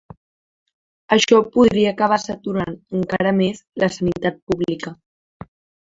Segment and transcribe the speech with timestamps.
[1.17, 4.99] Això podria acabar saturant encara més la sanitat pública.